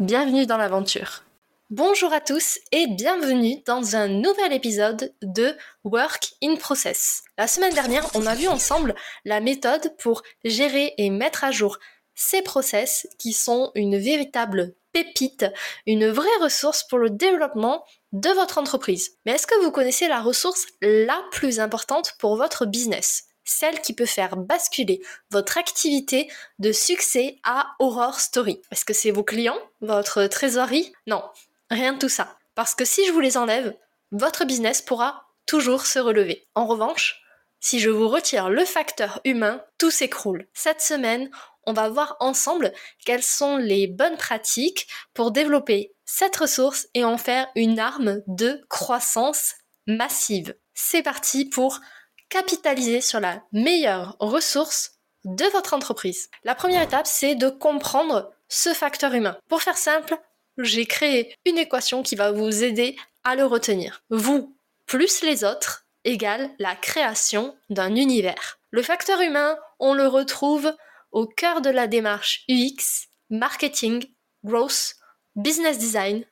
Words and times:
Bienvenue 0.00 0.44
dans 0.44 0.56
l'aventure. 0.56 1.22
Bonjour 1.70 2.12
à 2.12 2.20
tous 2.20 2.58
et 2.72 2.88
bienvenue 2.88 3.62
dans 3.64 3.94
un 3.94 4.08
nouvel 4.08 4.52
épisode 4.52 5.14
de 5.22 5.54
Work 5.84 6.32
in 6.42 6.56
Process. 6.56 7.22
La 7.38 7.46
semaine 7.46 7.72
dernière, 7.72 8.04
on 8.16 8.26
a 8.26 8.34
vu 8.34 8.48
ensemble 8.48 8.96
la 9.24 9.38
méthode 9.38 9.96
pour 9.98 10.22
gérer 10.42 10.94
et 10.98 11.10
mettre 11.10 11.44
à 11.44 11.52
jour 11.52 11.78
ces 12.16 12.42
process 12.42 13.06
qui 13.20 13.32
sont 13.32 13.70
une 13.76 13.96
véritable 13.96 14.74
pépite, 14.92 15.46
une 15.86 16.10
vraie 16.10 16.26
ressource 16.40 16.82
pour 16.88 16.98
le 16.98 17.10
développement 17.10 17.84
de 18.10 18.30
votre 18.30 18.58
entreprise. 18.58 19.18
Mais 19.24 19.32
est-ce 19.32 19.46
que 19.46 19.62
vous 19.62 19.70
connaissez 19.70 20.08
la 20.08 20.22
ressource 20.22 20.66
la 20.82 21.22
plus 21.30 21.60
importante 21.60 22.14
pour 22.18 22.36
votre 22.36 22.66
business? 22.66 23.28
Celle 23.44 23.80
qui 23.80 23.92
peut 23.92 24.06
faire 24.06 24.36
basculer 24.36 25.02
votre 25.30 25.58
activité 25.58 26.30
de 26.58 26.72
succès 26.72 27.38
à 27.44 27.74
horror 27.78 28.20
story. 28.20 28.60
Est-ce 28.70 28.84
que 28.84 28.94
c'est 28.94 29.10
vos 29.10 29.24
clients 29.24 29.58
Votre 29.80 30.26
trésorerie? 30.26 30.92
Non, 31.06 31.22
rien 31.70 31.92
de 31.92 31.98
tout 31.98 32.08
ça. 32.08 32.36
Parce 32.54 32.74
que 32.74 32.84
si 32.84 33.06
je 33.06 33.12
vous 33.12 33.20
les 33.20 33.36
enlève, 33.36 33.76
votre 34.12 34.44
business 34.44 34.80
pourra 34.80 35.28
toujours 35.46 35.86
se 35.86 35.98
relever. 35.98 36.46
En 36.54 36.66
revanche, 36.66 37.22
si 37.60 37.80
je 37.80 37.90
vous 37.90 38.08
retire 38.08 38.50
le 38.50 38.64
facteur 38.64 39.20
humain, 39.24 39.62
tout 39.78 39.90
s'écroule. 39.90 40.46
Cette 40.52 40.80
semaine, 40.80 41.30
on 41.66 41.72
va 41.72 41.88
voir 41.88 42.16
ensemble 42.20 42.72
quelles 43.04 43.22
sont 43.22 43.56
les 43.56 43.86
bonnes 43.86 44.16
pratiques 44.16 44.86
pour 45.14 45.30
développer 45.30 45.94
cette 46.04 46.36
ressource 46.36 46.86
et 46.94 47.04
en 47.04 47.16
faire 47.16 47.48
une 47.56 47.78
arme 47.78 48.20
de 48.26 48.60
croissance 48.68 49.54
massive. 49.86 50.54
C'est 50.74 51.02
parti 51.02 51.46
pour 51.46 51.80
capitaliser 52.28 53.00
sur 53.00 53.20
la 53.20 53.42
meilleure 53.52 54.16
ressource 54.18 54.92
de 55.24 55.44
votre 55.46 55.74
entreprise. 55.74 56.28
La 56.44 56.54
première 56.54 56.82
étape, 56.82 57.06
c'est 57.06 57.34
de 57.34 57.48
comprendre 57.48 58.32
ce 58.48 58.74
facteur 58.74 59.14
humain. 59.14 59.36
Pour 59.48 59.62
faire 59.62 59.78
simple, 59.78 60.16
j'ai 60.58 60.86
créé 60.86 61.34
une 61.44 61.58
équation 61.58 62.02
qui 62.02 62.14
va 62.16 62.30
vous 62.30 62.62
aider 62.62 62.96
à 63.24 63.34
le 63.34 63.44
retenir. 63.44 64.02
Vous 64.10 64.56
plus 64.86 65.22
les 65.22 65.44
autres 65.44 65.86
égale 66.04 66.50
la 66.58 66.76
création 66.76 67.56
d'un 67.70 67.94
univers. 67.96 68.58
Le 68.70 68.82
facteur 68.82 69.20
humain, 69.20 69.56
on 69.78 69.94
le 69.94 70.06
retrouve 70.06 70.74
au 71.12 71.26
cœur 71.26 71.60
de 71.60 71.70
la 71.70 71.86
démarche 71.86 72.44
UX, 72.48 73.08
marketing, 73.30 74.04
growth, 74.44 74.96
business 75.36 75.78
design. 75.78 76.24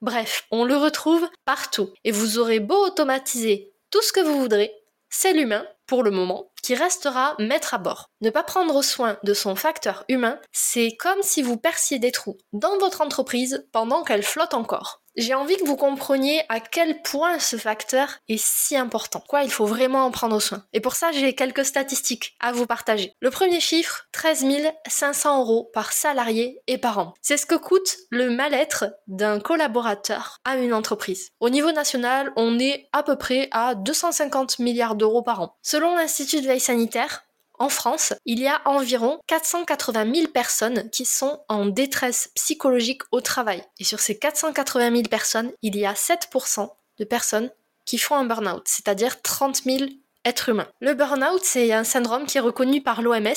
Bref, 0.00 0.46
on 0.50 0.64
le 0.64 0.76
retrouve 0.76 1.28
partout. 1.44 1.92
Et 2.04 2.10
vous 2.10 2.38
aurez 2.38 2.58
beau 2.58 2.86
automatiser 2.86 3.72
tout 3.90 4.02
ce 4.02 4.12
que 4.12 4.20
vous 4.20 4.40
voudrez, 4.40 4.72
c'est 5.10 5.32
l'humain, 5.34 5.66
pour 5.86 6.02
le 6.02 6.10
moment, 6.10 6.52
qui 6.70 6.76
restera 6.76 7.34
maître 7.40 7.74
à 7.74 7.78
bord. 7.78 8.10
Ne 8.20 8.30
pas 8.30 8.44
prendre 8.44 8.80
soin 8.82 9.18
de 9.24 9.34
son 9.34 9.56
facteur 9.56 10.04
humain, 10.08 10.38
c'est 10.52 10.92
comme 10.96 11.20
si 11.20 11.42
vous 11.42 11.56
perciez 11.56 11.98
des 11.98 12.12
trous 12.12 12.38
dans 12.52 12.78
votre 12.78 13.00
entreprise 13.00 13.66
pendant 13.72 14.04
qu'elle 14.04 14.22
flotte 14.22 14.54
encore. 14.54 15.02
J'ai 15.16 15.34
envie 15.34 15.56
que 15.56 15.66
vous 15.66 15.76
compreniez 15.76 16.42
à 16.48 16.60
quel 16.60 17.02
point 17.02 17.38
ce 17.40 17.56
facteur 17.56 18.08
est 18.28 18.40
si 18.40 18.76
important. 18.76 19.22
Quoi, 19.28 19.42
il 19.42 19.50
faut 19.50 19.66
vraiment 19.66 20.04
en 20.04 20.10
prendre 20.10 20.40
soin. 20.40 20.62
Et 20.72 20.80
pour 20.80 20.94
ça, 20.94 21.10
j'ai 21.10 21.34
quelques 21.34 21.64
statistiques 21.64 22.36
à 22.38 22.52
vous 22.52 22.66
partager. 22.66 23.12
Le 23.20 23.30
premier 23.30 23.60
chiffre, 23.60 24.06
13 24.12 24.46
500 24.88 25.40
euros 25.40 25.70
par 25.74 25.92
salarié 25.92 26.60
et 26.68 26.78
par 26.78 26.98
an. 26.98 27.14
C'est 27.20 27.36
ce 27.36 27.46
que 27.46 27.56
coûte 27.56 27.96
le 28.10 28.30
mal-être 28.30 28.86
d'un 29.08 29.40
collaborateur 29.40 30.38
à 30.44 30.56
une 30.56 30.72
entreprise. 30.72 31.30
Au 31.40 31.50
niveau 31.50 31.72
national, 31.72 32.32
on 32.36 32.58
est 32.58 32.88
à 32.92 33.02
peu 33.02 33.16
près 33.16 33.48
à 33.50 33.74
250 33.74 34.60
milliards 34.60 34.94
d'euros 34.94 35.22
par 35.22 35.40
an. 35.40 35.56
Selon 35.60 35.96
l'Institut 35.96 36.40
de 36.40 36.46
sanitaire, 36.60 37.24
en 37.60 37.68
France, 37.68 38.14
il 38.24 38.40
y 38.40 38.48
a 38.48 38.62
environ 38.64 39.20
480 39.26 40.14
000 40.14 40.28
personnes 40.28 40.88
qui 40.90 41.04
sont 41.04 41.40
en 41.48 41.66
détresse 41.66 42.30
psychologique 42.34 43.02
au 43.12 43.20
travail. 43.20 43.62
Et 43.78 43.84
sur 43.84 44.00
ces 44.00 44.18
480 44.18 44.90
000 44.90 45.02
personnes, 45.08 45.52
il 45.60 45.76
y 45.76 45.84
a 45.84 45.92
7% 45.92 46.70
de 46.98 47.04
personnes 47.04 47.50
qui 47.84 47.98
font 47.98 48.14
un 48.14 48.24
burn-out, 48.24 48.62
c'est-à-dire 48.64 49.20
30 49.20 49.64
000 49.64 49.90
êtres 50.24 50.48
humains. 50.48 50.68
Le 50.80 50.94
burn-out, 50.94 51.42
c'est 51.42 51.72
un 51.72 51.84
syndrome 51.84 52.24
qui 52.24 52.38
est 52.38 52.40
reconnu 52.40 52.82
par 52.82 53.02
l'OMS 53.02 53.28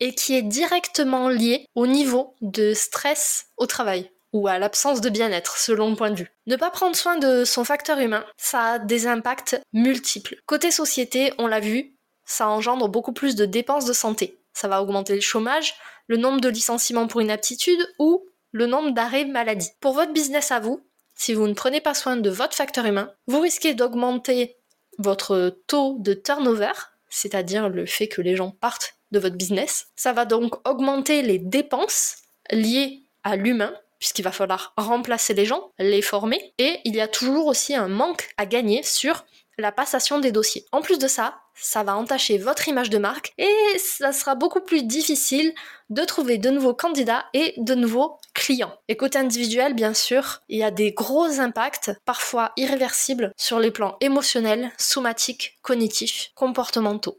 et 0.00 0.14
qui 0.14 0.34
est 0.34 0.42
directement 0.42 1.28
lié 1.28 1.66
au 1.74 1.86
niveau 1.86 2.34
de 2.40 2.72
stress 2.72 3.48
au 3.58 3.66
travail 3.66 4.10
ou 4.32 4.48
à 4.48 4.58
l'absence 4.58 5.00
de 5.00 5.08
bien-être, 5.08 5.56
selon 5.56 5.90
le 5.90 5.96
point 5.96 6.10
de 6.10 6.16
vue. 6.16 6.32
Ne 6.46 6.56
pas 6.56 6.70
prendre 6.70 6.96
soin 6.96 7.16
de 7.16 7.44
son 7.44 7.64
facteur 7.64 7.98
humain, 7.98 8.24
ça 8.36 8.72
a 8.72 8.78
des 8.78 9.06
impacts 9.06 9.58
multiples. 9.72 10.36
Côté 10.46 10.70
société, 10.70 11.32
on 11.38 11.46
l'a 11.46 11.60
vu, 11.60 11.95
ça 12.26 12.48
engendre 12.48 12.88
beaucoup 12.88 13.12
plus 13.12 13.36
de 13.36 13.46
dépenses 13.46 13.86
de 13.86 13.92
santé. 13.92 14.38
Ça 14.52 14.68
va 14.68 14.82
augmenter 14.82 15.14
le 15.14 15.20
chômage, 15.20 15.74
le 16.08 16.16
nombre 16.16 16.40
de 16.40 16.48
licenciements 16.48 17.06
pour 17.06 17.22
inaptitude 17.22 17.80
ou 17.98 18.26
le 18.52 18.66
nombre 18.66 18.90
d'arrêts 18.90 19.24
maladie. 19.24 19.70
Pour 19.80 19.94
votre 19.94 20.12
business 20.12 20.50
à 20.50 20.60
vous, 20.60 20.84
si 21.14 21.32
vous 21.32 21.46
ne 21.46 21.54
prenez 21.54 21.80
pas 21.80 21.94
soin 21.94 22.16
de 22.16 22.30
votre 22.30 22.56
facteur 22.56 22.84
humain, 22.84 23.12
vous 23.26 23.40
risquez 23.40 23.74
d'augmenter 23.74 24.56
votre 24.98 25.56
taux 25.66 25.96
de 25.98 26.14
turnover, 26.14 26.72
c'est-à-dire 27.08 27.68
le 27.68 27.86
fait 27.86 28.08
que 28.08 28.20
les 28.20 28.36
gens 28.36 28.50
partent 28.50 28.94
de 29.12 29.18
votre 29.18 29.36
business. 29.36 29.88
Ça 29.96 30.12
va 30.12 30.24
donc 30.24 30.66
augmenter 30.68 31.22
les 31.22 31.38
dépenses 31.38 32.16
liées 32.50 33.02
à 33.24 33.36
l'humain, 33.36 33.74
puisqu'il 33.98 34.22
va 34.22 34.32
falloir 34.32 34.74
remplacer 34.76 35.34
les 35.34 35.46
gens, 35.46 35.70
les 35.78 36.02
former, 36.02 36.54
et 36.58 36.80
il 36.84 36.94
y 36.94 37.00
a 37.00 37.08
toujours 37.08 37.46
aussi 37.46 37.74
un 37.74 37.88
manque 37.88 38.28
à 38.36 38.46
gagner 38.46 38.82
sur 38.82 39.24
la 39.58 39.72
passation 39.72 40.18
des 40.18 40.32
dossiers. 40.32 40.66
En 40.72 40.82
plus 40.82 40.98
de 40.98 41.08
ça, 41.08 41.40
ça 41.54 41.82
va 41.82 41.96
entacher 41.96 42.38
votre 42.38 42.68
image 42.68 42.90
de 42.90 42.98
marque 42.98 43.32
et 43.38 43.78
ça 43.78 44.12
sera 44.12 44.34
beaucoup 44.34 44.60
plus 44.60 44.82
difficile 44.82 45.54
de 45.88 46.04
trouver 46.04 46.38
de 46.38 46.50
nouveaux 46.50 46.74
candidats 46.74 47.24
et 47.32 47.54
de 47.56 47.74
nouveaux 47.74 48.18
clients. 48.34 48.74
Et 48.88 48.96
côté 48.96 49.18
individuel, 49.18 49.74
bien 49.74 49.94
sûr, 49.94 50.42
il 50.48 50.58
y 50.58 50.64
a 50.64 50.70
des 50.70 50.92
gros 50.92 51.40
impacts, 51.40 51.92
parfois 52.04 52.52
irréversibles, 52.56 53.32
sur 53.36 53.58
les 53.58 53.70
plans 53.70 53.96
émotionnels, 54.00 54.70
somatiques, 54.76 55.58
cognitifs, 55.62 56.30
comportementaux. 56.34 57.18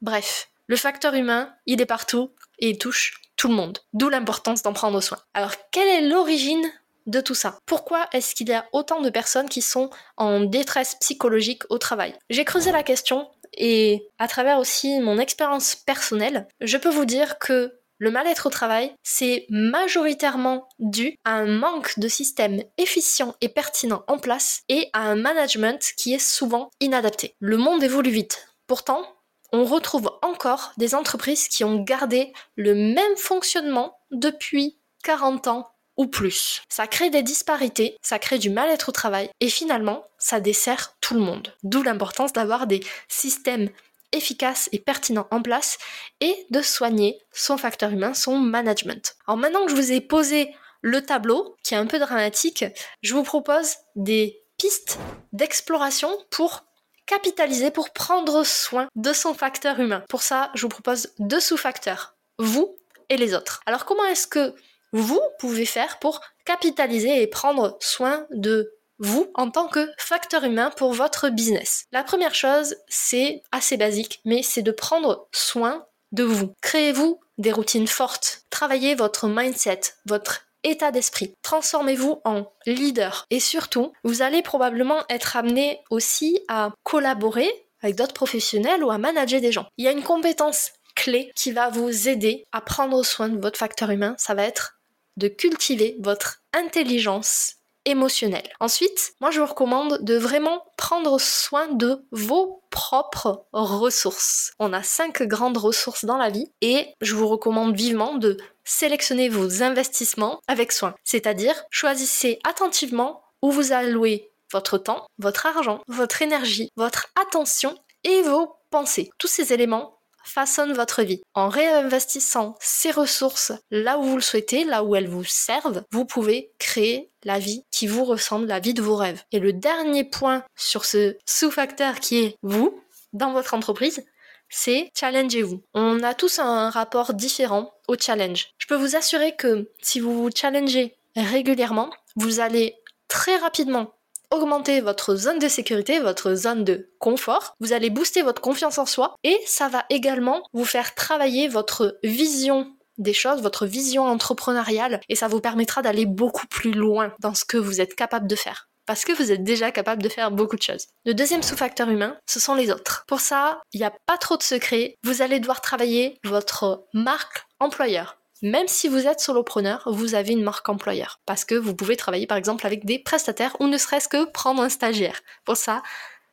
Bref, 0.00 0.50
le 0.66 0.76
facteur 0.76 1.14
humain, 1.14 1.52
il 1.66 1.80
est 1.80 1.86
partout 1.86 2.30
et 2.58 2.70
il 2.70 2.78
touche 2.78 3.20
tout 3.36 3.48
le 3.48 3.54
monde. 3.54 3.78
D'où 3.92 4.08
l'importance 4.08 4.62
d'en 4.62 4.72
prendre 4.72 5.00
soin. 5.00 5.18
Alors, 5.34 5.54
quelle 5.72 5.88
est 5.88 6.08
l'origine 6.08 6.64
de 7.06 7.20
tout 7.20 7.34
ça. 7.34 7.58
Pourquoi 7.66 8.08
est-ce 8.12 8.34
qu'il 8.34 8.48
y 8.48 8.52
a 8.52 8.66
autant 8.72 9.00
de 9.00 9.10
personnes 9.10 9.48
qui 9.48 9.62
sont 9.62 9.90
en 10.16 10.40
détresse 10.40 10.96
psychologique 10.96 11.62
au 11.70 11.78
travail? 11.78 12.14
J'ai 12.30 12.44
creusé 12.44 12.72
la 12.72 12.82
question 12.82 13.28
et 13.54 14.08
à 14.18 14.28
travers 14.28 14.58
aussi 14.58 14.98
mon 15.00 15.18
expérience 15.18 15.76
personnelle, 15.76 16.48
je 16.60 16.78
peux 16.78 16.90
vous 16.90 17.04
dire 17.04 17.38
que 17.38 17.78
le 17.98 18.10
mal-être 18.10 18.46
au 18.46 18.50
travail, 18.50 18.92
c'est 19.04 19.46
majoritairement 19.48 20.66
dû 20.80 21.14
à 21.24 21.34
un 21.34 21.46
manque 21.46 22.00
de 22.00 22.08
système 22.08 22.60
efficient 22.76 23.36
et 23.40 23.48
pertinent 23.48 24.02
en 24.08 24.18
place 24.18 24.62
et 24.68 24.90
à 24.92 25.02
un 25.02 25.14
management 25.14 25.92
qui 25.96 26.12
est 26.12 26.18
souvent 26.18 26.70
inadapté. 26.80 27.36
Le 27.38 27.58
monde 27.58 27.80
évolue 27.84 28.10
vite. 28.10 28.48
Pourtant, 28.66 29.06
on 29.52 29.64
retrouve 29.64 30.10
encore 30.22 30.72
des 30.78 30.96
entreprises 30.96 31.46
qui 31.46 31.62
ont 31.62 31.80
gardé 31.80 32.32
le 32.56 32.74
même 32.74 33.16
fonctionnement 33.16 33.96
depuis 34.10 34.80
40 35.04 35.46
ans 35.46 35.68
plus. 36.06 36.62
Ça 36.68 36.86
crée 36.86 37.10
des 37.10 37.22
disparités, 37.22 37.96
ça 38.02 38.18
crée 38.18 38.38
du 38.38 38.50
mal-être 38.50 38.88
au 38.88 38.92
travail 38.92 39.30
et 39.40 39.48
finalement, 39.48 40.04
ça 40.18 40.40
dessert 40.40 40.94
tout 41.00 41.14
le 41.14 41.20
monde. 41.20 41.54
D'où 41.62 41.82
l'importance 41.82 42.32
d'avoir 42.32 42.66
des 42.66 42.80
systèmes 43.08 43.68
efficaces 44.12 44.68
et 44.72 44.78
pertinents 44.78 45.26
en 45.30 45.42
place 45.42 45.78
et 46.20 46.46
de 46.50 46.62
soigner 46.62 47.18
son 47.32 47.56
facteur 47.56 47.90
humain, 47.90 48.14
son 48.14 48.38
management. 48.38 49.16
Alors 49.26 49.38
maintenant 49.38 49.64
que 49.64 49.70
je 49.70 49.76
vous 49.76 49.92
ai 49.92 50.00
posé 50.00 50.54
le 50.82 51.02
tableau, 51.02 51.56
qui 51.62 51.74
est 51.74 51.78
un 51.78 51.86
peu 51.86 51.98
dramatique, 51.98 52.64
je 53.02 53.14
vous 53.14 53.22
propose 53.22 53.76
des 53.96 54.42
pistes 54.58 54.98
d'exploration 55.32 56.10
pour 56.30 56.64
capitaliser, 57.06 57.70
pour 57.70 57.90
prendre 57.90 58.44
soin 58.44 58.88
de 58.94 59.12
son 59.12 59.34
facteur 59.34 59.80
humain. 59.80 60.04
Pour 60.08 60.22
ça, 60.22 60.50
je 60.54 60.62
vous 60.62 60.68
propose 60.68 61.12
deux 61.18 61.40
sous-facteurs, 61.40 62.14
vous 62.38 62.76
et 63.08 63.16
les 63.16 63.34
autres. 63.34 63.60
Alors 63.66 63.84
comment 63.84 64.04
est-ce 64.04 64.26
que 64.26 64.54
vous 64.92 65.20
pouvez 65.38 65.66
faire 65.66 65.98
pour 65.98 66.20
capitaliser 66.44 67.22
et 67.22 67.26
prendre 67.26 67.76
soin 67.80 68.26
de 68.30 68.74
vous 68.98 69.30
en 69.34 69.50
tant 69.50 69.66
que 69.66 69.90
facteur 69.98 70.44
humain 70.44 70.70
pour 70.76 70.92
votre 70.92 71.28
business. 71.28 71.86
La 71.92 72.04
première 72.04 72.34
chose, 72.34 72.76
c'est 72.88 73.42
assez 73.50 73.76
basique, 73.76 74.20
mais 74.24 74.42
c'est 74.42 74.62
de 74.62 74.70
prendre 74.70 75.28
soin 75.32 75.86
de 76.12 76.22
vous. 76.22 76.54
Créez-vous 76.62 77.20
des 77.38 77.52
routines 77.52 77.88
fortes. 77.88 78.42
Travaillez 78.50 78.94
votre 78.94 79.26
mindset, 79.26 79.80
votre 80.06 80.42
état 80.62 80.92
d'esprit. 80.92 81.34
Transformez-vous 81.42 82.20
en 82.24 82.52
leader. 82.66 83.26
Et 83.30 83.40
surtout, 83.40 83.92
vous 84.04 84.22
allez 84.22 84.42
probablement 84.42 85.02
être 85.08 85.36
amené 85.36 85.80
aussi 85.90 86.38
à 86.48 86.70
collaborer 86.84 87.50
avec 87.82 87.96
d'autres 87.96 88.14
professionnels 88.14 88.84
ou 88.84 88.90
à 88.90 88.98
manager 88.98 89.40
des 89.40 89.50
gens. 89.50 89.66
Il 89.76 89.84
y 89.84 89.88
a 89.88 89.92
une 89.92 90.04
compétence 90.04 90.70
clé 90.94 91.32
qui 91.34 91.50
va 91.50 91.68
vous 91.70 92.08
aider 92.08 92.44
à 92.52 92.60
prendre 92.60 93.02
soin 93.02 93.28
de 93.28 93.40
votre 93.40 93.58
facteur 93.58 93.90
humain. 93.90 94.14
Ça 94.18 94.34
va 94.34 94.44
être 94.44 94.78
de 95.16 95.28
cultiver 95.28 95.96
votre 96.00 96.42
intelligence 96.52 97.56
émotionnelle. 97.84 98.48
Ensuite, 98.60 99.14
moi 99.20 99.30
je 99.30 99.40
vous 99.40 99.46
recommande 99.46 99.98
de 100.02 100.16
vraiment 100.16 100.64
prendre 100.76 101.18
soin 101.20 101.68
de 101.68 102.04
vos 102.12 102.62
propres 102.70 103.46
ressources. 103.52 104.52
On 104.58 104.72
a 104.72 104.82
cinq 104.82 105.22
grandes 105.22 105.56
ressources 105.56 106.04
dans 106.04 106.16
la 106.16 106.30
vie 106.30 106.52
et 106.60 106.86
je 107.00 107.14
vous 107.14 107.28
recommande 107.28 107.76
vivement 107.76 108.14
de 108.14 108.36
sélectionner 108.64 109.28
vos 109.28 109.62
investissements 109.62 110.40
avec 110.46 110.72
soin. 110.72 110.94
C'est-à-dire, 111.04 111.64
choisissez 111.70 112.38
attentivement 112.44 113.24
où 113.42 113.50
vous 113.50 113.72
allouez 113.72 114.30
votre 114.52 114.78
temps, 114.78 115.06
votre 115.18 115.46
argent, 115.46 115.80
votre 115.88 116.22
énergie, 116.22 116.68
votre 116.76 117.08
attention 117.20 117.74
et 118.04 118.22
vos 118.22 118.54
pensées. 118.70 119.10
Tous 119.18 119.28
ces 119.28 119.52
éléments 119.52 119.98
façonnent 120.24 120.72
votre 120.72 121.02
vie. 121.02 121.22
En 121.34 121.48
réinvestissant 121.48 122.56
ces 122.60 122.90
ressources 122.90 123.52
là 123.70 123.98
où 123.98 124.02
vous 124.02 124.16
le 124.16 124.22
souhaitez, 124.22 124.64
là 124.64 124.84
où 124.84 124.96
elles 124.96 125.08
vous 125.08 125.24
servent, 125.24 125.84
vous 125.90 126.04
pouvez 126.04 126.52
créer 126.58 127.10
la 127.24 127.38
vie 127.38 127.64
qui 127.70 127.86
vous 127.86 128.04
ressemble, 128.04 128.46
la 128.46 128.60
vie 128.60 128.74
de 128.74 128.82
vos 128.82 128.96
rêves. 128.96 129.22
Et 129.32 129.38
le 129.38 129.52
dernier 129.52 130.04
point 130.04 130.44
sur 130.56 130.84
ce 130.84 131.16
sous-facteur 131.26 132.00
qui 132.00 132.18
est 132.18 132.36
vous, 132.42 132.82
dans 133.12 133.32
votre 133.32 133.54
entreprise, 133.54 134.04
c'est 134.48 134.90
challengez-vous. 134.98 135.62
On 135.74 136.02
a 136.02 136.14
tous 136.14 136.38
un 136.38 136.70
rapport 136.70 137.14
différent 137.14 137.72
au 137.88 137.96
challenge. 137.98 138.48
Je 138.58 138.66
peux 138.66 138.76
vous 138.76 138.96
assurer 138.96 139.34
que 139.36 139.70
si 139.80 140.00
vous 140.00 140.22
vous 140.22 140.30
challengez 140.34 140.96
régulièrement, 141.16 141.90
vous 142.16 142.40
allez 142.40 142.76
très 143.08 143.36
rapidement 143.36 143.94
augmenter 144.32 144.80
votre 144.80 145.14
zone 145.14 145.38
de 145.38 145.48
sécurité, 145.48 146.00
votre 146.00 146.34
zone 146.34 146.64
de 146.64 146.90
confort, 146.98 147.54
vous 147.60 147.72
allez 147.72 147.90
booster 147.90 148.22
votre 148.22 148.42
confiance 148.42 148.78
en 148.78 148.86
soi 148.86 149.14
et 149.22 149.38
ça 149.46 149.68
va 149.68 149.84
également 149.90 150.42
vous 150.52 150.64
faire 150.64 150.94
travailler 150.94 151.48
votre 151.48 151.98
vision 152.02 152.72
des 152.98 153.12
choses, 153.12 153.42
votre 153.42 153.66
vision 153.66 154.04
entrepreneuriale 154.04 155.00
et 155.08 155.14
ça 155.14 155.28
vous 155.28 155.40
permettra 155.40 155.82
d'aller 155.82 156.06
beaucoup 156.06 156.46
plus 156.46 156.72
loin 156.72 157.12
dans 157.20 157.34
ce 157.34 157.44
que 157.44 157.58
vous 157.58 157.80
êtes 157.80 157.94
capable 157.94 158.26
de 158.26 158.36
faire 158.36 158.68
parce 158.86 159.04
que 159.04 159.12
vous 159.12 159.30
êtes 159.30 159.44
déjà 159.44 159.70
capable 159.70 160.02
de 160.02 160.08
faire 160.08 160.30
beaucoup 160.30 160.56
de 160.56 160.62
choses. 160.62 160.88
Le 161.04 161.14
deuxième 161.14 161.42
sous-facteur 161.42 161.88
humain, 161.88 162.16
ce 162.26 162.40
sont 162.40 162.54
les 162.54 162.70
autres. 162.70 163.04
Pour 163.06 163.20
ça, 163.20 163.60
il 163.72 163.80
n'y 163.80 163.86
a 163.86 163.92
pas 164.06 164.18
trop 164.18 164.36
de 164.36 164.42
secrets. 164.42 164.96
Vous 165.04 165.22
allez 165.22 165.38
devoir 165.38 165.60
travailler 165.60 166.18
votre 166.24 166.84
marque 166.92 167.46
employeur. 167.60 168.21
Même 168.42 168.66
si 168.66 168.88
vous 168.88 169.06
êtes 169.06 169.20
solopreneur, 169.20 169.82
vous 169.86 170.14
avez 170.14 170.32
une 170.32 170.42
marque 170.42 170.68
employeur. 170.68 171.20
Parce 171.26 171.44
que 171.44 171.54
vous 171.54 171.74
pouvez 171.74 171.96
travailler 171.96 172.26
par 172.26 172.36
exemple 172.36 172.66
avec 172.66 172.84
des 172.84 172.98
prestataires 172.98 173.56
ou 173.60 173.68
ne 173.68 173.78
serait-ce 173.78 174.08
que 174.08 174.24
prendre 174.24 174.62
un 174.62 174.68
stagiaire. 174.68 175.20
Pour 175.44 175.56
ça, 175.56 175.82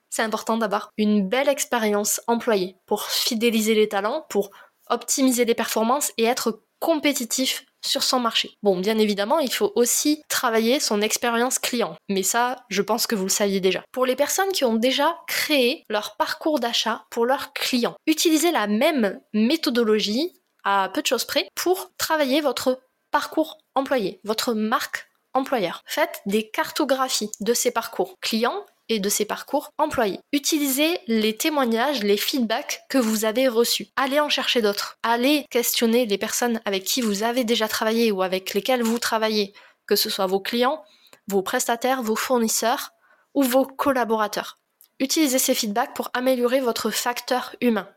c'est 0.09 0.23
important 0.23 0.57
d'avoir 0.57 0.91
une 0.97 1.27
belle 1.27 1.49
expérience 1.49 2.19
employée 2.25 2.75
pour 2.87 3.03
fidéliser 3.05 3.75
les 3.75 3.87
talents, 3.87 4.25
pour 4.29 4.49
optimiser 4.89 5.45
les 5.45 5.53
performances 5.53 6.11
et 6.17 6.25
être 6.25 6.63
compétitif 6.79 7.65
sur 7.85 8.03
son 8.03 8.19
marché. 8.19 8.51
Bon, 8.63 8.79
bien 8.79 8.97
évidemment, 8.97 9.39
il 9.39 9.53
faut 9.53 9.71
aussi 9.75 10.21
travailler 10.27 10.79
son 10.79 11.01
expérience 11.01 11.59
client, 11.59 11.95
mais 12.09 12.23
ça, 12.23 12.57
je 12.69 12.81
pense 12.81 13.07
que 13.07 13.15
vous 13.15 13.23
le 13.23 13.29
saviez 13.29 13.61
déjà. 13.61 13.83
Pour 13.91 14.05
les 14.05 14.15
personnes 14.15 14.51
qui 14.51 14.65
ont 14.65 14.75
déjà 14.75 15.17
créé 15.27 15.83
leur 15.89 16.17
parcours 16.17 16.59
d'achat 16.59 17.05
pour 17.09 17.25
leurs 17.25 17.53
clients, 17.53 17.95
utilisez 18.05 18.51
la 18.51 18.67
même 18.67 19.21
méthodologie 19.33 20.33
à 20.63 20.89
peu 20.93 21.01
de 21.01 21.07
choses 21.07 21.25
près 21.25 21.47
pour 21.55 21.91
travailler 21.97 22.41
votre 22.41 22.79
parcours 23.11 23.57
employé, 23.75 24.19
votre 24.23 24.53
marque 24.53 25.07
employeur. 25.33 25.83
Faites 25.85 26.21
des 26.25 26.49
cartographies 26.49 27.31
de 27.39 27.53
ces 27.53 27.71
parcours 27.71 28.17
clients 28.21 28.65
et 28.89 28.99
de 28.99 29.09
ces 29.09 29.25
parcours 29.25 29.71
employés. 29.77 30.19
Utilisez 30.33 30.99
les 31.07 31.37
témoignages, 31.37 32.03
les 32.03 32.17
feedbacks 32.17 32.81
que 32.89 32.97
vous 32.97 33.23
avez 33.23 33.47
reçus. 33.47 33.87
Allez 33.95 34.19
en 34.19 34.29
chercher 34.29 34.61
d'autres. 34.61 34.97
Allez 35.03 35.45
questionner 35.51 36.05
les 36.05 36.17
personnes 36.17 36.59
avec 36.65 36.83
qui 36.83 37.01
vous 37.01 37.23
avez 37.23 37.43
déjà 37.43 37.67
travaillé 37.67 38.11
ou 38.11 38.23
avec 38.23 38.53
lesquelles 38.53 38.83
vous 38.83 38.99
travaillez, 38.99 39.53
que 39.85 39.95
ce 39.95 40.09
soit 40.09 40.25
vos 40.25 40.39
clients, 40.39 40.83
vos 41.27 41.43
prestataires, 41.43 42.01
vos 42.01 42.15
fournisseurs 42.15 42.91
ou 43.35 43.43
vos 43.43 43.65
collaborateurs. 43.65 44.57
Utilisez 44.99 45.39
ces 45.39 45.53
feedbacks 45.53 45.93
pour 45.93 46.09
améliorer 46.13 46.59
votre 46.59 46.89
facteur 46.89 47.55
humain. 47.61 47.87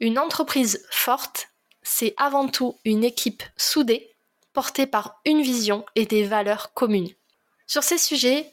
Une 0.00 0.18
entreprise 0.18 0.84
forte 0.90 1.51
c'est 1.82 2.14
avant 2.16 2.48
tout 2.48 2.78
une 2.84 3.04
équipe 3.04 3.42
soudée, 3.56 4.14
portée 4.52 4.86
par 4.86 5.20
une 5.24 5.42
vision 5.42 5.84
et 5.94 6.06
des 6.06 6.24
valeurs 6.24 6.72
communes. 6.74 7.10
Sur 7.66 7.82
ces 7.82 7.98
sujets, 7.98 8.50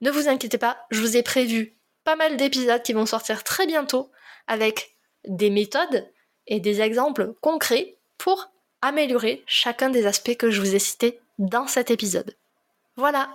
ne 0.00 0.10
vous 0.10 0.28
inquiétez 0.28 0.58
pas, 0.58 0.78
je 0.90 1.00
vous 1.00 1.16
ai 1.16 1.22
prévu 1.22 1.76
pas 2.04 2.16
mal 2.16 2.36
d'épisodes 2.36 2.82
qui 2.82 2.92
vont 2.92 3.06
sortir 3.06 3.44
très 3.44 3.66
bientôt 3.66 4.10
avec 4.46 4.96
des 5.26 5.50
méthodes 5.50 6.08
et 6.46 6.58
des 6.58 6.80
exemples 6.80 7.34
concrets 7.40 7.96
pour 8.18 8.50
améliorer 8.80 9.44
chacun 9.46 9.90
des 9.90 10.06
aspects 10.06 10.36
que 10.36 10.50
je 10.50 10.60
vous 10.60 10.74
ai 10.74 10.78
cités 10.78 11.20
dans 11.38 11.66
cet 11.66 11.90
épisode. 11.90 12.36
Voilà, 12.96 13.30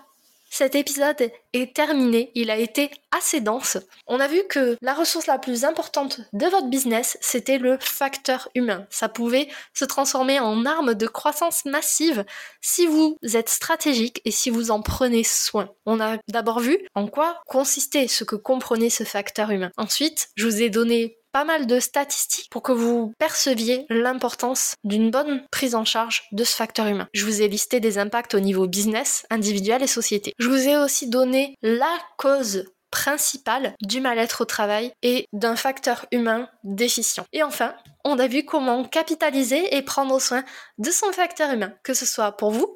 cet 0.50 0.76
épisode 0.76 1.32
est 1.54 1.76
terminé, 1.76 2.32
il 2.36 2.50
a 2.50 2.58
été 2.58 2.90
assez 3.12 3.42
dense. 3.42 3.78
On 4.08 4.20
a 4.20 4.28
vu 4.28 4.42
que 4.50 4.78
la 4.82 4.94
ressource 4.94 5.28
la 5.28 5.40
plus 5.40 5.66
importante 5.66 6.22
de 6.34 6.46
votre 6.48 6.68
business, 6.68 7.18
c'était 7.22 7.58
le 7.58 7.78
facteur 7.80 8.50
humain. 8.56 8.86
Ça 8.90 9.10
pouvait 9.10 9.50
se 9.74 9.86
transformer 9.86 10.40
en 10.40 10.66
arme 10.66 10.94
de 10.94 11.08
croissance 11.08 11.66
massive 11.66 12.26
si 12.62 12.88
vous 12.88 13.18
êtes 13.34 13.50
stratégique 13.50 14.22
et 14.26 14.32
si 14.32 14.50
vous 14.50 14.72
en 14.72 14.82
prenez 14.82 15.24
soin. 15.24 15.70
On 15.86 16.00
a 16.00 16.18
d'abord 16.28 16.60
vu 16.60 16.78
en 16.96 17.08
quoi 17.08 17.42
consistait 17.48 18.08
ce 18.08 18.24
que 18.24 18.36
comprenait 18.36 18.90
ce 18.90 19.04
facteur 19.04 19.52
humain. 19.52 19.72
Ensuite, 19.78 20.30
je 20.36 20.46
vous 20.46 20.62
ai 20.62 20.70
donné 20.70 21.18
pas 21.38 21.44
mal 21.44 21.68
de 21.68 21.80
statistiques 21.80 22.50
pour 22.50 22.64
que 22.64 22.72
vous 22.72 23.14
perceviez 23.20 23.86
l'importance 23.92 24.74
d'une 24.84 25.12
bonne 25.12 25.44
prise 25.52 25.76
en 25.76 25.86
charge 25.86 26.24
de 26.32 26.44
ce 26.44 26.56
facteur 26.56 26.88
humain. 26.88 27.08
Je 27.14 27.26
vous 27.26 27.44
ai 27.44 27.48
listé 27.48 27.80
des 27.80 28.00
impacts 28.00 28.34
au 28.34 28.40
niveau 28.40 28.66
business, 28.66 29.24
individuel 29.30 29.84
et 29.84 29.88
société. 29.88 30.34
Je 30.40 30.50
vous 30.50 30.68
ai 30.68 30.78
aussi 30.78 31.12
donné 31.12 31.54
la 31.62 31.96
cause 32.18 32.66
principale 32.90 33.76
du 33.84 34.02
mal-être 34.02 34.42
au 34.42 34.46
travail 34.46 34.92
et 35.04 35.28
d'un 35.32 35.56
facteur 35.56 36.08
humain 36.12 36.50
déficient. 36.64 37.26
Et 37.34 37.44
enfin, 37.44 37.76
on 38.04 38.18
a 38.18 38.26
vu 38.26 38.44
comment 38.44 38.84
capitaliser 38.84 39.76
et 39.76 39.84
prendre 39.84 40.20
soin 40.20 40.44
de 40.80 40.90
son 40.90 41.12
facteur 41.12 41.52
humain, 41.52 41.72
que 41.84 41.94
ce 41.94 42.08
soit 42.08 42.32
pour 42.32 42.50
vous 42.50 42.76